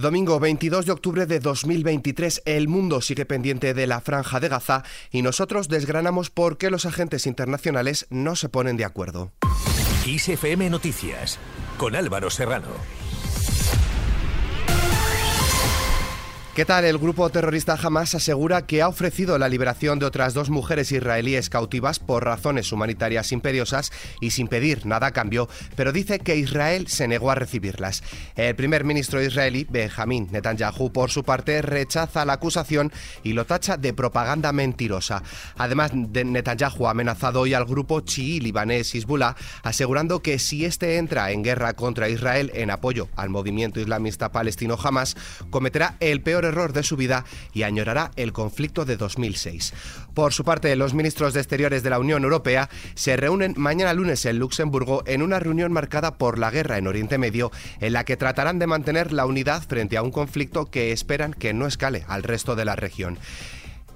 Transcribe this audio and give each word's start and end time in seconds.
Domingo 0.00 0.40
22 0.40 0.86
de 0.86 0.92
octubre 0.92 1.26
de 1.26 1.40
2023, 1.40 2.42
el 2.46 2.68
mundo 2.68 3.02
sigue 3.02 3.26
pendiente 3.26 3.74
de 3.74 3.86
la 3.86 4.00
franja 4.00 4.40
de 4.40 4.48
Gaza 4.48 4.82
y 5.10 5.20
nosotros 5.20 5.68
desgranamos 5.68 6.30
por 6.30 6.56
qué 6.56 6.70
los 6.70 6.86
agentes 6.86 7.26
internacionales 7.26 8.06
no 8.08 8.34
se 8.34 8.48
ponen 8.48 8.78
de 8.78 8.86
acuerdo. 8.86 9.30
ISFM 10.06 10.70
Noticias 10.70 11.38
con 11.76 11.96
Álvaro 11.96 12.30
Serrano. 12.30 12.68
¿Qué 16.54 16.64
tal? 16.64 16.84
El 16.84 16.98
grupo 16.98 17.30
terrorista 17.30 17.78
Hamas 17.80 18.16
asegura 18.16 18.66
que 18.66 18.82
ha 18.82 18.88
ofrecido 18.88 19.38
la 19.38 19.48
liberación 19.48 20.00
de 20.00 20.06
otras 20.06 20.34
dos 20.34 20.50
mujeres 20.50 20.90
israelíes 20.90 21.48
cautivas 21.48 22.00
por 22.00 22.24
razones 22.24 22.72
humanitarias 22.72 23.30
imperiosas 23.30 23.92
y 24.20 24.32
sin 24.32 24.48
pedir 24.48 24.84
nada 24.84 25.06
a 25.06 25.10
cambio, 25.12 25.48
pero 25.76 25.92
dice 25.92 26.18
que 26.18 26.34
Israel 26.34 26.88
se 26.88 27.06
negó 27.06 27.30
a 27.30 27.36
recibirlas. 27.36 28.02
El 28.34 28.56
primer 28.56 28.82
ministro 28.82 29.22
israelí, 29.22 29.64
Benjamin 29.70 30.26
Netanyahu, 30.32 30.90
por 30.92 31.12
su 31.12 31.22
parte, 31.22 31.62
rechaza 31.62 32.24
la 32.24 32.32
acusación 32.32 32.92
y 33.22 33.32
lo 33.32 33.46
tacha 33.46 33.76
de 33.76 33.94
propaganda 33.94 34.52
mentirosa. 34.52 35.22
Además, 35.56 35.94
Netanyahu 35.94 36.88
ha 36.88 36.90
amenazado 36.90 37.42
hoy 37.42 37.54
al 37.54 37.64
grupo 37.64 38.00
chií 38.00 38.40
libanés 38.40 38.92
Hezbollah, 38.92 39.36
asegurando 39.62 40.20
que 40.20 40.40
si 40.40 40.64
este 40.64 40.96
entra 40.96 41.30
en 41.30 41.44
guerra 41.44 41.74
contra 41.74 42.08
Israel 42.08 42.50
en 42.54 42.72
apoyo 42.72 43.08
al 43.14 43.30
movimiento 43.30 43.78
islamista 43.78 44.32
palestino 44.32 44.76
Hamas, 44.82 45.16
cometerá 45.50 45.94
el 46.00 46.22
peor 46.22 46.39
error 46.44 46.72
de 46.72 46.82
su 46.82 46.96
vida 46.96 47.24
y 47.52 47.62
añorará 47.62 48.10
el 48.16 48.32
conflicto 48.32 48.84
de 48.84 48.96
2006. 48.96 49.72
Por 50.14 50.32
su 50.32 50.44
parte, 50.44 50.74
los 50.76 50.94
ministros 50.94 51.34
de 51.34 51.40
Exteriores 51.40 51.82
de 51.82 51.90
la 51.90 51.98
Unión 51.98 52.24
Europea 52.24 52.68
se 52.94 53.16
reúnen 53.16 53.54
mañana 53.56 53.94
lunes 53.94 54.24
en 54.26 54.38
Luxemburgo 54.38 55.02
en 55.06 55.22
una 55.22 55.38
reunión 55.38 55.72
marcada 55.72 56.18
por 56.18 56.38
la 56.38 56.50
guerra 56.50 56.78
en 56.78 56.86
Oriente 56.86 57.18
Medio, 57.18 57.50
en 57.80 57.92
la 57.92 58.04
que 58.04 58.16
tratarán 58.16 58.58
de 58.58 58.66
mantener 58.66 59.12
la 59.12 59.26
unidad 59.26 59.62
frente 59.66 59.96
a 59.96 60.02
un 60.02 60.10
conflicto 60.10 60.70
que 60.70 60.92
esperan 60.92 61.32
que 61.32 61.52
no 61.52 61.66
escale 61.66 62.04
al 62.08 62.22
resto 62.22 62.56
de 62.56 62.64
la 62.64 62.76
región 62.76 63.18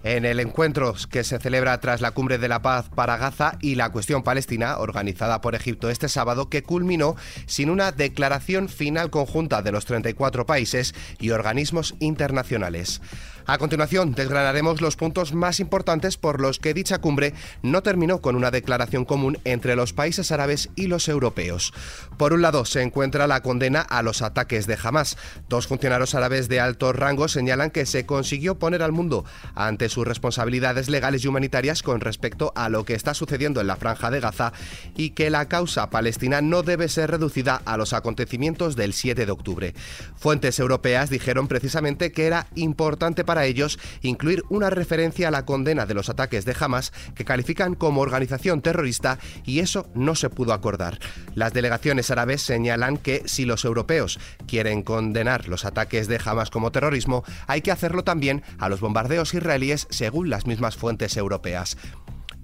en 0.04 0.26
el 0.26 0.38
encuentro 0.38 0.94
que 1.10 1.24
se 1.24 1.38
celebra 1.38 1.80
tras 1.80 2.02
la 2.02 2.10
cumbre 2.10 2.36
de 2.38 2.46
la 2.46 2.60
paz 2.62 2.90
para 2.94 3.16
Gaza 3.16 3.56
y 3.60 3.74
la 3.74 3.90
cuestión 3.90 4.22
palestina, 4.22 4.76
organizada 4.78 5.40
por 5.40 5.54
Egipto 5.54 5.88
este 5.88 6.10
sábado, 6.10 6.50
que 6.50 6.62
culminó 6.62 7.16
sin 7.46 7.70
una 7.70 7.90
declaración 7.90 8.68
final 8.68 9.10
conjunta 9.10 9.62
de 9.62 9.72
los 9.72 9.86
34 9.86 10.44
países 10.44 10.94
y 11.18 11.30
organismos 11.30 11.94
internacionales. 12.00 13.00
A 13.46 13.58
continuación, 13.58 14.12
desgranaremos 14.12 14.80
los 14.80 14.96
puntos 14.96 15.34
más 15.34 15.60
importantes 15.60 16.16
por 16.16 16.40
los 16.40 16.58
que 16.58 16.72
dicha 16.72 16.98
cumbre 16.98 17.34
no 17.62 17.82
terminó 17.82 18.22
con 18.22 18.36
una 18.36 18.50
declaración 18.50 19.04
común 19.04 19.38
entre 19.44 19.76
los 19.76 19.92
países 19.92 20.32
árabes 20.32 20.70
y 20.76 20.86
los 20.86 21.08
europeos. 21.08 21.74
Por 22.16 22.32
un 22.32 22.40
lado, 22.40 22.64
se 22.64 22.80
encuentra 22.80 23.26
la 23.26 23.42
condena 23.42 23.82
a 23.82 24.02
los 24.02 24.22
ataques 24.22 24.66
de 24.66 24.78
Hamas. 24.82 25.18
Dos 25.50 25.66
funcionarios 25.66 26.14
árabes 26.14 26.48
de 26.48 26.60
alto 26.60 26.94
rango 26.94 27.28
señalan 27.28 27.70
que 27.70 27.84
se 27.84 28.06
consiguió 28.06 28.58
poner 28.58 28.82
al 28.82 28.92
mundo 28.92 29.26
ante 29.54 29.90
sus 29.90 30.06
responsabilidades 30.06 30.88
legales 30.88 31.22
y 31.24 31.28
humanitarias 31.28 31.82
con 31.82 32.00
respecto 32.00 32.52
a 32.56 32.70
lo 32.70 32.84
que 32.84 32.94
está 32.94 33.12
sucediendo 33.12 33.60
en 33.60 33.66
la 33.66 33.76
franja 33.76 34.10
de 34.10 34.20
Gaza 34.20 34.54
y 34.96 35.10
que 35.10 35.28
la 35.28 35.48
causa 35.48 35.90
palestina 35.90 36.40
no 36.40 36.62
debe 36.62 36.88
ser 36.88 37.10
reducida 37.10 37.60
a 37.66 37.76
los 37.76 37.92
acontecimientos 37.92 38.74
del 38.74 38.94
7 38.94 39.26
de 39.26 39.32
octubre. 39.32 39.74
Fuentes 40.16 40.58
europeas 40.58 41.10
dijeron 41.10 41.46
precisamente 41.46 42.10
que 42.10 42.26
era 42.26 42.46
importante 42.54 43.22
para 43.24 43.33
para 43.34 43.46
ellos 43.46 43.80
incluir 44.00 44.44
una 44.48 44.70
referencia 44.70 45.26
a 45.26 45.30
la 45.32 45.44
condena 45.44 45.86
de 45.86 45.94
los 45.94 46.08
ataques 46.08 46.44
de 46.44 46.54
Hamas 46.56 46.92
que 47.16 47.24
califican 47.24 47.74
como 47.74 48.00
organización 48.00 48.62
terrorista 48.62 49.18
y 49.44 49.58
eso 49.58 49.88
no 49.92 50.14
se 50.14 50.30
pudo 50.30 50.52
acordar. 50.52 51.00
Las 51.34 51.52
delegaciones 51.52 52.12
árabes 52.12 52.42
señalan 52.42 52.96
que 52.96 53.22
si 53.24 53.44
los 53.44 53.64
europeos 53.64 54.20
quieren 54.46 54.84
condenar 54.84 55.48
los 55.48 55.64
ataques 55.64 56.06
de 56.06 56.20
Hamas 56.24 56.50
como 56.50 56.70
terrorismo, 56.70 57.24
hay 57.48 57.60
que 57.60 57.72
hacerlo 57.72 58.04
también 58.04 58.44
a 58.60 58.68
los 58.68 58.80
bombardeos 58.80 59.34
israelíes 59.34 59.88
según 59.90 60.30
las 60.30 60.46
mismas 60.46 60.76
fuentes 60.76 61.16
europeas. 61.16 61.76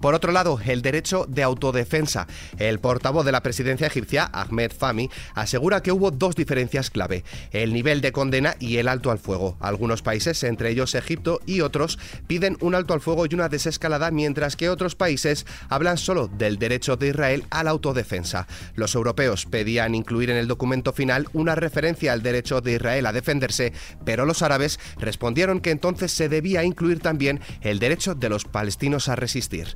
Por 0.01 0.15
otro 0.15 0.31
lado, 0.31 0.59
el 0.65 0.81
derecho 0.81 1.25
de 1.29 1.43
autodefensa. 1.43 2.27
El 2.57 2.79
portavoz 2.79 3.23
de 3.23 3.31
la 3.31 3.43
presidencia 3.43 3.87
egipcia, 3.87 4.29
Ahmed 4.33 4.71
Fahmy, 4.71 5.09
asegura 5.35 5.83
que 5.83 5.91
hubo 5.91 6.09
dos 6.09 6.35
diferencias 6.35 6.89
clave, 6.89 7.23
el 7.51 7.71
nivel 7.71 8.01
de 8.01 8.11
condena 8.11 8.55
y 8.59 8.77
el 8.77 8.87
alto 8.87 9.11
al 9.11 9.19
fuego. 9.19 9.57
Algunos 9.59 10.01
países, 10.01 10.43
entre 10.43 10.71
ellos 10.71 10.95
Egipto 10.95 11.39
y 11.45 11.61
otros, 11.61 11.99
piden 12.27 12.57
un 12.61 12.73
alto 12.73 12.93
al 12.93 13.01
fuego 13.01 13.25
y 13.25 13.35
una 13.35 13.47
desescalada, 13.47 14.09
mientras 14.09 14.55
que 14.55 14.69
otros 14.69 14.95
países 14.95 15.45
hablan 15.69 15.97
solo 15.97 16.27
del 16.27 16.57
derecho 16.57 16.97
de 16.97 17.09
Israel 17.09 17.45
a 17.51 17.63
la 17.63 17.69
autodefensa. 17.69 18.47
Los 18.75 18.95
europeos 18.95 19.45
pedían 19.45 19.93
incluir 19.93 20.31
en 20.31 20.37
el 20.37 20.47
documento 20.47 20.93
final 20.93 21.27
una 21.33 21.53
referencia 21.53 22.13
al 22.13 22.23
derecho 22.23 22.61
de 22.61 22.73
Israel 22.73 23.05
a 23.05 23.13
defenderse, 23.13 23.73
pero 24.03 24.25
los 24.25 24.41
árabes 24.41 24.79
respondieron 24.97 25.61
que 25.61 25.71
entonces 25.71 26.11
se 26.11 26.27
debía 26.27 26.63
incluir 26.63 26.99
también 26.99 27.39
el 27.61 27.77
derecho 27.77 28.15
de 28.15 28.29
los 28.29 28.45
palestinos 28.45 29.07
a 29.07 29.15
resistir. 29.15 29.75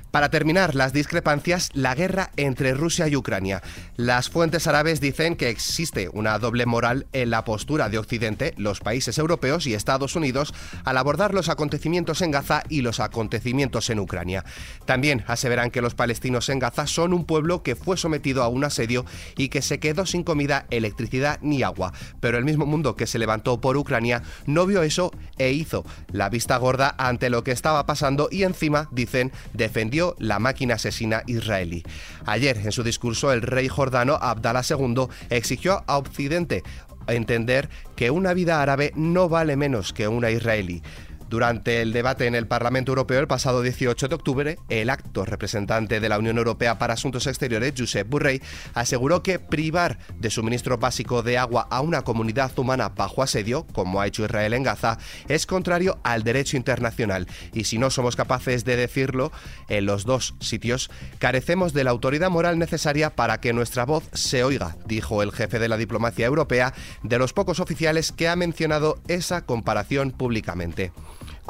Para 0.11 0.29
terminar, 0.29 0.75
las 0.75 0.91
discrepancias, 0.91 1.69
la 1.73 1.95
guerra 1.95 2.31
entre 2.35 2.73
Rusia 2.73 3.07
y 3.07 3.15
Ucrania. 3.15 3.61
Las 3.95 4.29
fuentes 4.29 4.67
árabes 4.67 4.99
dicen 4.99 5.37
que 5.37 5.47
existe 5.47 6.09
una 6.11 6.37
doble 6.37 6.65
moral 6.65 7.07
en 7.13 7.29
la 7.29 7.45
postura 7.45 7.87
de 7.87 7.97
Occidente, 7.97 8.53
los 8.57 8.81
países 8.81 9.17
europeos 9.17 9.67
y 9.67 9.73
Estados 9.73 10.17
Unidos 10.17 10.53
al 10.83 10.97
abordar 10.97 11.33
los 11.33 11.47
acontecimientos 11.47 12.21
en 12.21 12.31
Gaza 12.31 12.63
y 12.67 12.81
los 12.81 12.99
acontecimientos 12.99 13.89
en 13.89 13.99
Ucrania. 13.99 14.43
También 14.85 15.23
aseveran 15.27 15.71
que 15.71 15.81
los 15.81 15.95
palestinos 15.95 16.49
en 16.49 16.59
Gaza 16.59 16.87
son 16.87 17.13
un 17.13 17.23
pueblo 17.23 17.63
que 17.63 17.77
fue 17.77 17.95
sometido 17.95 18.43
a 18.43 18.49
un 18.49 18.65
asedio 18.65 19.05
y 19.37 19.47
que 19.47 19.61
se 19.61 19.79
quedó 19.79 20.05
sin 20.05 20.23
comida, 20.23 20.65
electricidad 20.71 21.39
ni 21.41 21.63
agua. 21.63 21.93
Pero 22.19 22.37
el 22.37 22.43
mismo 22.43 22.65
mundo 22.65 22.97
que 22.97 23.07
se 23.07 23.17
levantó 23.17 23.61
por 23.61 23.77
Ucrania 23.77 24.23
no 24.45 24.65
vio 24.65 24.83
eso 24.83 25.11
e 25.37 25.51
hizo 25.51 25.85
la 26.11 26.27
vista 26.27 26.57
gorda 26.57 26.95
ante 26.97 27.29
lo 27.29 27.45
que 27.45 27.51
estaba 27.51 27.85
pasando 27.85 28.27
y 28.29 28.43
encima, 28.43 28.89
dicen, 28.91 29.31
defendió 29.53 30.00
la 30.19 30.39
máquina 30.39 30.75
asesina 30.75 31.23
israelí. 31.27 31.83
Ayer, 32.25 32.57
en 32.57 32.71
su 32.71 32.83
discurso, 32.83 33.31
el 33.31 33.41
rey 33.41 33.67
jordano 33.67 34.17
Abdallah 34.21 34.63
II 34.67 35.07
exigió 35.29 35.83
a 35.87 35.97
Occidente 35.97 36.63
entender 37.07 37.69
que 37.95 38.11
una 38.11 38.33
vida 38.33 38.61
árabe 38.61 38.91
no 38.95 39.29
vale 39.29 39.55
menos 39.55 39.93
que 39.93 40.07
una 40.07 40.29
israelí. 40.29 40.81
Durante 41.31 41.81
el 41.81 41.93
debate 41.93 42.27
en 42.27 42.35
el 42.35 42.45
Parlamento 42.45 42.91
Europeo 42.91 43.21
el 43.21 43.27
pasado 43.27 43.61
18 43.61 44.09
de 44.09 44.15
octubre, 44.15 44.57
el 44.67 44.89
acto 44.89 45.23
representante 45.23 46.01
de 46.01 46.09
la 46.09 46.19
Unión 46.19 46.37
Europea 46.37 46.77
para 46.77 46.95
Asuntos 46.95 47.25
Exteriores, 47.25 47.73
Josep 47.77 48.05
Burrell, 48.09 48.41
aseguró 48.73 49.23
que 49.23 49.39
privar 49.39 49.97
de 50.19 50.29
suministro 50.29 50.77
básico 50.77 51.23
de 51.23 51.37
agua 51.37 51.69
a 51.71 51.79
una 51.79 52.01
comunidad 52.01 52.51
humana 52.59 52.89
bajo 52.89 53.23
asedio, 53.23 53.65
como 53.71 54.01
ha 54.01 54.07
hecho 54.07 54.25
Israel 54.25 54.53
en 54.53 54.63
Gaza, 54.63 54.97
es 55.29 55.45
contrario 55.45 55.99
al 56.03 56.23
derecho 56.23 56.57
internacional. 56.57 57.27
Y 57.53 57.63
si 57.63 57.77
no 57.77 57.91
somos 57.91 58.17
capaces 58.17 58.65
de 58.65 58.75
decirlo 58.75 59.31
en 59.69 59.85
los 59.85 60.03
dos 60.03 60.35
sitios, 60.41 60.91
carecemos 61.17 61.71
de 61.71 61.85
la 61.85 61.91
autoridad 61.91 62.29
moral 62.29 62.59
necesaria 62.59 63.15
para 63.15 63.39
que 63.39 63.53
nuestra 63.53 63.85
voz 63.85 64.03
se 64.11 64.43
oiga, 64.43 64.75
dijo 64.85 65.23
el 65.23 65.31
jefe 65.31 65.59
de 65.59 65.69
la 65.69 65.77
diplomacia 65.77 66.25
europea, 66.25 66.73
de 67.03 67.17
los 67.17 67.31
pocos 67.31 67.61
oficiales 67.61 68.11
que 68.11 68.27
ha 68.27 68.35
mencionado 68.35 68.99
esa 69.07 69.45
comparación 69.45 70.11
públicamente. 70.11 70.91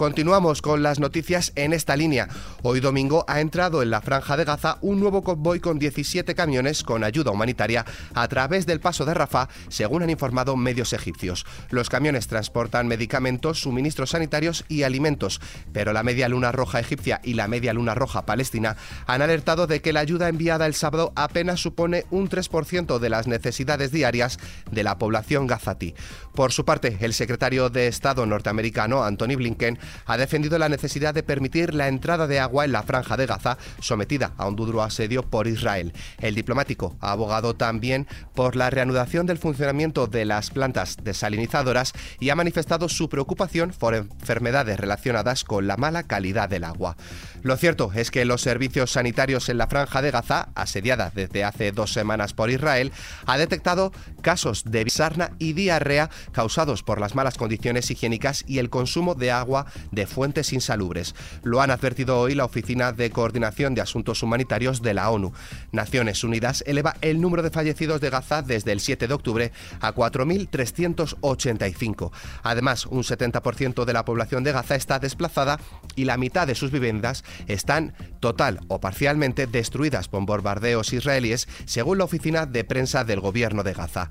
Continuamos 0.02 0.64
con 0.64 0.82
las 0.82 1.00
noticias 1.00 1.54
en 1.56 1.74
esta 1.74 1.96
línea. 1.96 2.28
Hoy 2.64 2.80
domingo 2.80 3.24
ha 3.28 3.40
entrado 3.40 3.84
en 3.84 3.92
la 3.92 4.02
franja 4.02 4.36
de 4.36 4.46
Gaza 4.46 4.80
un 4.82 5.00
nuevo 5.00 5.22
convoy 5.22 5.60
con 5.60 5.78
17 5.78 6.34
camiones 6.34 6.82
con 6.82 7.04
ayuda 7.04 7.30
humanitaria 7.30 7.86
a 8.16 8.28
través 8.28 8.66
del 8.66 8.80
paso 8.80 9.06
de 9.06 9.14
Rafah, 9.14 9.48
según 9.70 10.02
han 10.02 10.10
informado 10.10 10.58
medios 10.58 10.94
egipcios. 10.94 11.46
Los 11.70 11.88
camiones 11.88 12.26
transportan 12.26 12.88
medicamentos, 12.88 13.62
suministros 13.62 14.10
sanitarios 14.10 14.66
y 14.68 14.82
alimentos, 14.82 15.40
pero 15.72 15.94
la 15.94 16.02
Media 16.02 16.28
Luna 16.30 16.52
Roja 16.52 16.80
egipcia 16.80 17.22
y 17.24 17.36
la 17.36 17.48
Media 17.48 17.72
Luna 17.72 17.94
Roja 17.94 18.26
palestina 18.26 18.78
han 19.06 19.22
alertado 19.22 19.68
de 19.68 19.84
que 19.84 19.94
la 19.94 20.00
ayuda 20.00 20.30
enviada 20.30 20.66
el 20.66 20.74
sábado 20.74 21.14
apenas 21.16 21.60
supone 21.60 22.06
un 22.10 22.28
3% 22.28 22.98
de 22.98 23.10
las 23.12 23.28
necesidades 23.28 23.92
diarias 23.92 24.40
de 24.72 24.84
la 24.84 24.98
población 24.98 25.46
gazatí. 25.46 25.94
Por 26.34 26.52
su 26.54 26.66
parte, 26.66 26.98
el 27.02 27.14
secretario 27.14 27.70
de 27.70 27.86
Estado 27.86 28.26
norteamericano, 28.26 29.04
Anthony 29.04 29.36
Blinken, 29.36 29.78
ha 30.05 30.17
defendido 30.17 30.58
la 30.58 30.70
necesidad 30.70 31.14
de 31.14 31.23
permitir 31.23 31.73
la 31.73 31.88
entrada 31.88 32.28
de 32.28 32.40
agua 32.40 32.66
en 32.66 32.72
la 32.72 32.84
franja 32.84 33.17
de 33.17 33.26
Gaza, 33.26 33.58
sometida 33.79 34.34
a 34.38 34.47
un 34.47 34.55
duro 34.55 34.82
asedio 34.84 35.23
por 35.23 35.47
Israel. 35.47 35.93
El 36.20 36.35
diplomático 36.35 36.96
ha 36.99 37.11
abogado 37.11 37.55
también 37.55 38.08
por 38.34 38.55
la 38.55 38.70
reanudación 38.70 39.26
del 39.26 39.38
funcionamiento 39.38 40.08
de 40.08 40.26
las 40.26 40.49
plantas 40.49 40.97
desalinizadoras 41.03 41.93
y 42.20 42.29
ha 42.29 42.35
manifestado 42.35 42.90
su 42.90 43.09
preocupación 43.09 43.73
por 43.78 43.96
enfermedades 43.96 44.79
relacionadas 44.79 45.43
con 45.43 45.67
la 45.67 45.78
mala 45.78 46.03
calidad 46.03 46.49
del 46.49 46.64
agua. 46.64 46.97
Lo 47.41 47.58
cierto 47.58 47.91
es 47.96 48.11
que 48.11 48.26
los 48.26 48.41
servicios 48.41 48.91
sanitarios 48.91 49.49
en 49.49 49.58
la 49.58 49.67
franja 49.67 50.02
de 50.02 50.11
Gaza, 50.11 50.49
asediada 50.55 51.11
desde 51.14 51.44
hace 51.44 51.72
dos 51.72 51.94
semanas 51.94 52.34
por 52.34 52.49
Israel, 52.49 52.91
ha 53.26 53.37
detectado 53.37 53.91
casos 54.22 54.64
de 54.66 54.90
sarna 54.90 55.32
y 55.40 55.53
diarrea 55.53 56.09
causados 56.32 56.84
por 56.84 56.99
las 56.99 57.16
malas 57.16 57.37
condiciones 57.37 57.90
higiénicas 57.90 58.44
y 58.47 58.59
el 58.59 58.70
consumo 58.70 59.16
de 59.16 59.32
agua 59.32 59.66
de 59.91 60.08
fuentes 60.08 60.53
insalubres. 60.53 61.14
Lo 61.44 61.62
han 61.62 61.72
advertido 61.72 62.18
hoy 62.20 62.35
la 62.35 62.46
Oficina 62.46 62.94
de 62.94 63.12
Coordinación 63.12 63.76
de 63.76 63.82
Asuntos 63.82 64.23
Humanitarios 64.23 64.82
de 64.82 64.94
la 64.94 65.09
ONU. 65.09 65.34
Naciones 65.73 66.23
Unidas 66.23 66.64
eleva 66.66 66.96
el 67.02 67.20
número 67.20 67.44
de 67.44 67.52
fallecidos 67.52 68.00
de 68.00 68.09
Gaza 68.09 68.41
desde 68.41 68.72
el 68.72 68.79
7 68.79 69.08
de 69.08 69.14
octubre 69.14 69.52
a 69.82 69.94
4.385. 69.94 72.12
Además, 72.44 72.85
un 72.85 73.03
70% 73.03 73.84
de 73.85 73.94
la 73.94 74.06
población 74.06 74.46
de 74.46 74.53
Gaza 74.53 74.76
está 74.76 75.00
desplazada 75.00 75.59
y 75.96 76.06
la 76.06 76.18
mitad 76.18 76.47
de 76.47 76.56
sus 76.56 76.72
viviendas 76.72 77.26
están 77.47 77.94
total 78.22 78.62
o 78.70 78.79
parcialmente 78.79 79.47
destruidas 79.47 80.08
por 80.08 80.26
bombardeos 80.26 80.94
israelíes, 80.94 81.47
según 81.66 81.97
la 81.97 82.03
oficina 82.03 82.46
de 82.46 82.64
prensa 82.64 83.03
del 83.03 83.20
gobierno 83.20 83.64
de 83.64 83.73
Gaza. 83.73 84.09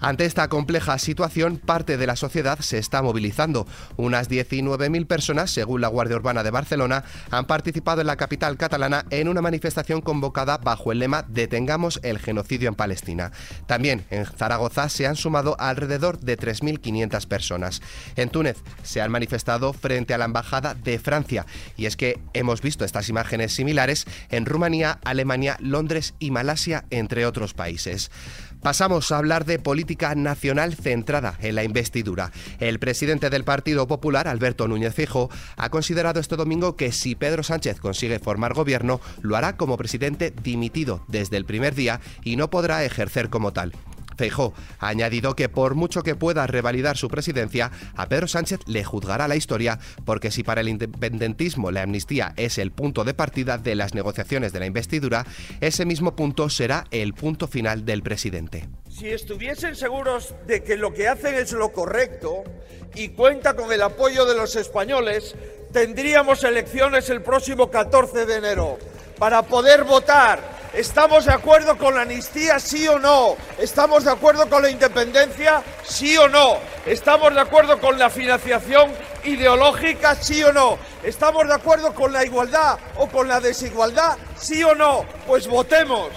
Ante 0.00 0.24
esta 0.24 0.48
compleja 0.48 0.98
situación, 0.98 1.56
parte 1.56 1.96
de 1.96 2.06
la 2.06 2.16
sociedad 2.16 2.58
se 2.60 2.78
está 2.78 3.02
movilizando. 3.02 3.66
Unas 3.96 4.28
19.000 4.28 5.06
personas, 5.06 5.50
según 5.50 5.80
la 5.80 5.88
Guardia 5.88 6.16
Urbana 6.16 6.42
de 6.42 6.50
Barcelona, 6.50 7.04
han 7.30 7.46
participado 7.46 8.00
en 8.00 8.06
la 8.06 8.16
capital 8.16 8.56
catalana 8.56 9.06
en 9.10 9.28
una 9.28 9.42
manifestación 9.42 10.00
convocada 10.00 10.58
bajo 10.58 10.92
el 10.92 10.98
lema 10.98 11.24
Detengamos 11.28 12.00
el 12.02 12.18
genocidio 12.18 12.68
en 12.68 12.74
Palestina. 12.74 13.32
También 13.66 14.04
en 14.10 14.26
Zaragoza 14.26 14.88
se 14.88 15.06
han 15.06 15.16
sumado 15.16 15.56
alrededor 15.58 16.18
de 16.20 16.38
3.500 16.38 17.26
personas. 17.26 17.82
En 18.16 18.28
Túnez 18.28 18.58
se 18.82 19.00
han 19.00 19.10
manifestado 19.10 19.72
frente 19.72 20.14
a 20.14 20.18
la 20.18 20.26
Embajada 20.26 20.74
de 20.74 20.98
Francia. 20.98 21.46
Y 21.76 21.86
es 21.86 21.96
que 21.96 22.20
hemos 22.34 22.60
visto 22.60 22.84
estas 22.84 23.08
imágenes 23.08 23.54
similares 23.54 24.06
en 24.30 24.46
Rumanía, 24.46 24.98
Alemania, 25.04 25.56
Londres 25.60 26.14
y 26.18 26.30
Malasia, 26.30 26.84
entre 26.90 27.26
otros 27.26 27.54
países. 27.54 28.10
Pasamos 28.66 29.12
a 29.12 29.18
hablar 29.18 29.44
de 29.44 29.60
política 29.60 30.12
nacional 30.16 30.74
centrada 30.74 31.38
en 31.40 31.54
la 31.54 31.62
investidura. 31.62 32.32
El 32.58 32.80
presidente 32.80 33.30
del 33.30 33.44
Partido 33.44 33.86
Popular, 33.86 34.26
Alberto 34.26 34.66
Núñez 34.66 34.92
Fijo, 34.92 35.30
ha 35.56 35.68
considerado 35.68 36.18
este 36.18 36.34
domingo 36.34 36.74
que 36.74 36.90
si 36.90 37.14
Pedro 37.14 37.44
Sánchez 37.44 37.78
consigue 37.78 38.18
formar 38.18 38.54
gobierno, 38.54 39.00
lo 39.22 39.36
hará 39.36 39.56
como 39.56 39.76
presidente 39.76 40.32
dimitido 40.42 41.04
desde 41.06 41.36
el 41.36 41.44
primer 41.44 41.76
día 41.76 42.00
y 42.24 42.34
no 42.34 42.50
podrá 42.50 42.84
ejercer 42.84 43.30
como 43.30 43.52
tal. 43.52 43.72
Feijó 44.16 44.54
ha 44.78 44.88
añadido 44.88 45.36
que 45.36 45.48
por 45.48 45.74
mucho 45.74 46.02
que 46.02 46.14
pueda 46.14 46.46
revalidar 46.46 46.96
su 46.96 47.08
presidencia, 47.08 47.70
a 47.94 48.08
Pedro 48.08 48.28
Sánchez 48.28 48.60
le 48.66 48.84
juzgará 48.84 49.28
la 49.28 49.36
historia 49.36 49.78
porque 50.04 50.30
si 50.30 50.42
para 50.42 50.60
el 50.60 50.68
independentismo 50.68 51.70
la 51.70 51.82
amnistía 51.82 52.32
es 52.36 52.58
el 52.58 52.70
punto 52.70 53.04
de 53.04 53.14
partida 53.14 53.58
de 53.58 53.74
las 53.74 53.94
negociaciones 53.94 54.52
de 54.52 54.60
la 54.60 54.66
investidura, 54.66 55.26
ese 55.60 55.84
mismo 55.84 56.16
punto 56.16 56.48
será 56.48 56.84
el 56.90 57.14
punto 57.14 57.46
final 57.48 57.84
del 57.84 58.02
presidente. 58.02 58.68
Si 58.88 59.08
estuviesen 59.08 59.76
seguros 59.76 60.34
de 60.46 60.62
que 60.62 60.76
lo 60.76 60.92
que 60.94 61.08
hacen 61.08 61.34
es 61.34 61.52
lo 61.52 61.70
correcto 61.72 62.44
y 62.94 63.10
cuenta 63.10 63.54
con 63.54 63.72
el 63.72 63.82
apoyo 63.82 64.24
de 64.24 64.36
los 64.36 64.56
españoles, 64.56 65.34
tendríamos 65.72 66.42
elecciones 66.44 67.10
el 67.10 67.22
próximo 67.22 67.70
14 67.70 68.24
de 68.24 68.36
enero 68.36 68.78
para 69.18 69.42
poder 69.42 69.84
votar 69.84 70.55
¿Estamos 70.72 71.24
de 71.24 71.32
acuerdo 71.32 71.78
con 71.78 71.94
la 71.94 72.02
amnistía, 72.02 72.58
sí 72.58 72.86
o 72.86 72.98
no? 72.98 73.36
¿Estamos 73.58 74.04
de 74.04 74.10
acuerdo 74.10 74.48
con 74.48 74.62
la 74.62 74.70
independencia, 74.70 75.62
sí 75.82 76.16
o 76.16 76.28
no? 76.28 76.58
¿Estamos 76.84 77.34
de 77.34 77.40
acuerdo 77.40 77.80
con 77.80 77.98
la 77.98 78.10
financiación 78.10 78.92
ideológica, 79.24 80.14
sí 80.14 80.42
o 80.44 80.52
no? 80.52 80.78
¿Estamos 81.02 81.46
de 81.46 81.54
acuerdo 81.54 81.94
con 81.94 82.12
la 82.12 82.24
igualdad 82.24 82.78
o 82.96 83.08
con 83.08 83.28
la 83.28 83.40
desigualdad, 83.40 84.16
sí 84.36 84.62
o 84.62 84.74
no? 84.74 85.04
Pues 85.26 85.46
votemos. 85.48 86.10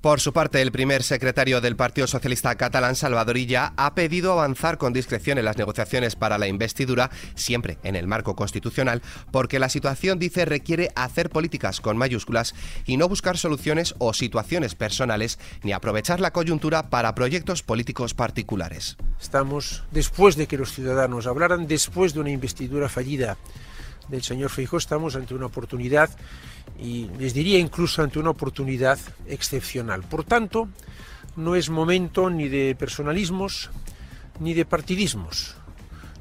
Por 0.00 0.18
su 0.20 0.32
parte, 0.32 0.62
el 0.62 0.72
primer 0.72 1.02
secretario 1.02 1.60
del 1.60 1.76
Partido 1.76 2.06
Socialista 2.06 2.54
catalán, 2.54 2.96
Salvador 2.96 3.36
Illa, 3.36 3.74
ha 3.76 3.94
pedido 3.94 4.32
avanzar 4.32 4.78
con 4.78 4.94
discreción 4.94 5.36
en 5.36 5.44
las 5.44 5.58
negociaciones 5.58 6.16
para 6.16 6.38
la 6.38 6.48
investidura, 6.48 7.10
siempre 7.34 7.76
en 7.82 7.96
el 7.96 8.06
marco 8.06 8.34
constitucional, 8.34 9.02
porque 9.30 9.58
la 9.58 9.68
situación, 9.68 10.18
dice, 10.18 10.46
requiere 10.46 10.88
hacer 10.94 11.28
políticas 11.28 11.82
con 11.82 11.98
mayúsculas 11.98 12.54
y 12.86 12.96
no 12.96 13.10
buscar 13.10 13.36
soluciones 13.36 13.94
o 13.98 14.14
situaciones 14.14 14.74
personales, 14.74 15.38
ni 15.64 15.72
aprovechar 15.72 16.18
la 16.18 16.30
coyuntura 16.30 16.88
para 16.88 17.14
proyectos 17.14 17.62
políticos 17.62 18.14
particulares. 18.14 18.96
Estamos, 19.20 19.84
después 19.90 20.34
de 20.34 20.46
que 20.46 20.56
los 20.56 20.72
ciudadanos 20.72 21.26
hablaran, 21.26 21.66
después 21.66 22.14
de 22.14 22.20
una 22.20 22.30
investidura 22.30 22.88
fallida 22.88 23.36
del 24.08 24.22
señor 24.22 24.50
Feijóo, 24.50 24.78
estamos 24.78 25.16
ante 25.16 25.34
una 25.34 25.46
oportunidad 25.46 26.10
y 26.78 27.08
les 27.18 27.34
diría 27.34 27.58
incluso 27.58 28.02
ante 28.02 28.18
una 28.18 28.30
oportunidad 28.30 28.98
excepcional. 29.26 30.02
Por 30.02 30.24
tanto, 30.24 30.68
no 31.36 31.54
es 31.54 31.70
momento 31.70 32.30
ni 32.30 32.48
de 32.48 32.74
personalismos 32.74 33.70
ni 34.40 34.54
de 34.54 34.64
partidismos. 34.64 35.56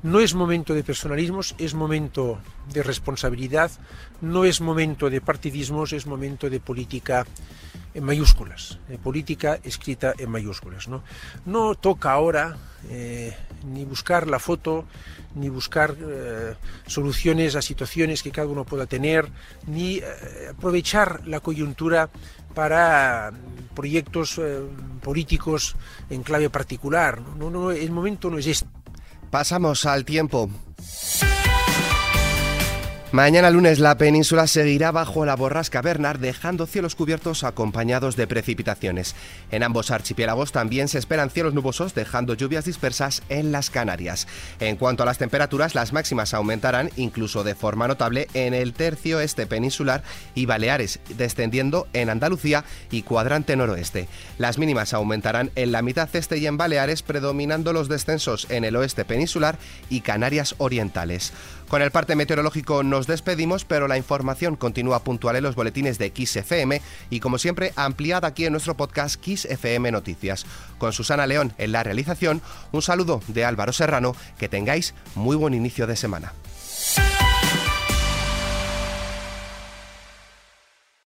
No 0.02 0.22
es 0.22 0.34
momento 0.34 0.74
de 0.74 0.84
personalismos, 0.84 1.56
es 1.58 1.74
momento 1.74 2.40
de 2.72 2.84
responsabilidad, 2.84 3.72
no 4.22 4.46
es 4.46 4.62
momento 4.62 5.10
de 5.10 5.20
partidismos, 5.20 5.92
es 5.92 6.06
momento 6.06 6.50
de 6.50 6.62
política 6.62 7.26
en 7.94 8.03
mayúsculas, 8.03 8.80
de 8.88 8.97
política 8.97 9.59
escrita 9.63 10.13
en 10.18 10.30
mayúsculas. 10.30 10.88
No, 10.88 11.03
no 11.45 11.75
toca 11.75 12.12
ahora 12.12 12.57
eh, 12.89 13.36
ni 13.65 13.83
buscar 13.86 14.27
la 14.27 14.39
foto, 14.39 14.86
ni 15.36 15.50
buscar 15.50 15.95
eh, 16.00 16.56
soluciones 16.88 17.56
a 17.56 17.62
situaciones 17.62 18.24
que 18.24 18.31
cada 18.31 18.47
uno 18.47 18.63
pueda 18.63 18.86
tener, 18.86 19.30
ni 19.68 19.97
eh, 19.97 20.03
aprovechar 20.51 21.27
la 21.27 21.39
coyuntura 21.39 22.09
para 22.53 23.31
proyectos 23.75 24.42
políticos 25.01 25.75
en 26.09 26.24
clave 26.24 26.50
particular. 26.50 27.21
No, 27.38 27.50
no, 27.50 27.71
el 27.71 27.92
momento 27.92 28.30
no 28.30 28.38
es 28.38 28.47
este. 28.47 28.68
Pasamos 29.30 29.85
al 29.85 30.03
tiempo. 30.03 30.50
Mañana 33.11 33.50
lunes 33.50 33.79
la 33.79 33.97
península 33.97 34.45
seguirá 34.45 34.91
bajo 34.91 35.25
la 35.25 35.35
borrasca 35.35 35.81
Bernard, 35.81 36.19
dejando 36.19 36.67
cielos 36.67 36.94
cubiertos 36.94 37.44
acompañados 37.44 38.15
de 38.15 38.27
precipitaciones. 38.27 39.15
En 39.50 39.63
ambos 39.63 39.89
archipiélagos 39.89 40.51
también 40.51 40.88
se 40.88 41.00
esperan 41.00 41.31
cielos 41.31 41.56
nubosos, 41.56 41.95
dejando 41.95 42.35
lluvias 42.35 42.65
dispersas 42.65 43.23
en 43.29 43.51
las 43.51 43.71
Canarias. 43.71 44.27
En 44.59 44.75
cuanto 44.75 45.01
a 45.01 45.07
las 45.07 45.17
temperaturas, 45.17 45.73
las 45.73 45.91
máximas 45.91 46.35
aumentarán 46.35 46.91
incluso 46.97 47.44
de 47.44 47.56
forma 47.56 47.88
notable 47.88 48.27
en 48.35 48.53
el 48.53 48.73
tercio 48.73 49.19
este 49.19 49.47
peninsular 49.47 50.03
y 50.35 50.45
Baleares, 50.45 51.00
descendiendo 51.17 51.88
en 51.94 52.11
Andalucía 52.11 52.63
y 52.91 53.01
cuadrante 53.01 53.56
noroeste. 53.56 54.07
Las 54.38 54.59
mínimas 54.59 54.94
aumentarán 54.94 55.50
en 55.56 55.71
la 55.71 55.81
mitad 55.81 56.09
este 56.13 56.38
y 56.38 56.45
en 56.45 56.57
Baleares, 56.57 57.01
predominando 57.01 57.73
los 57.73 57.89
descensos 57.89 58.45
en 58.51 58.65
el 58.65 58.75
oeste 58.75 59.03
peninsular 59.03 59.57
y 59.89 60.01
Canarias 60.01 60.53
orientales. 60.59 61.33
Con 61.69 61.83
el 61.83 61.91
parte 61.91 62.15
meteorológico 62.15 62.81
nos 63.00 63.07
despedimos, 63.07 63.63
pero 63.63 63.88
la 63.88 63.96
información 63.96 64.57
continúa 64.57 65.06
puntual 65.06 65.38
en 65.38 65.44
los 65.44 65.56
boletines 65.56 65.98
de 65.98 66.12
Kiss 66.12 66.36
FM 66.36 66.81
y 67.10 67.22
como 67.22 67.38
siempre 67.38 67.72
ampliada 67.78 68.28
aquí 68.28 68.44
en 68.44 68.51
nuestro 68.51 68.75
podcast 68.75 69.16
Kiss 69.16 69.46
FM 69.46 69.90
Noticias. 69.90 70.46
Con 70.78 70.92
Susana 70.92 71.25
León 71.25 71.54
en 71.57 71.72
la 71.72 71.81
realización, 71.81 72.42
un 72.74 72.81
saludo 72.81 73.22
de 73.30 73.46
Álvaro 73.46 73.72
Serrano, 73.72 74.18
que 74.38 74.50
tengáis 74.50 74.94
muy 75.16 75.38
buen 75.38 75.54
inicio 75.54 75.88
de 75.88 75.96
semana. 75.96 76.33